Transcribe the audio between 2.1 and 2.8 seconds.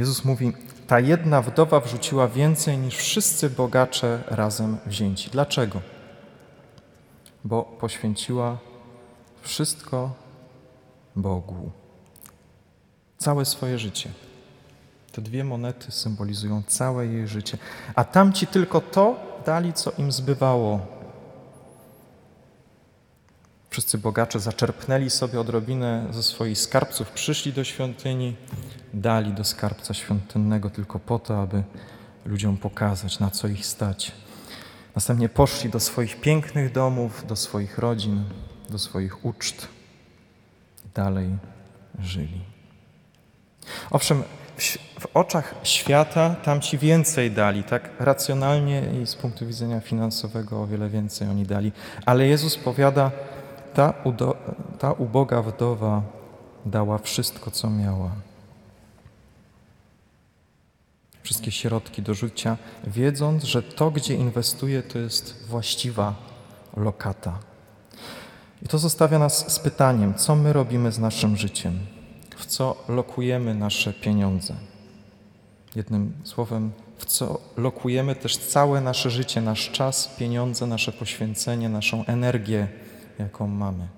więcej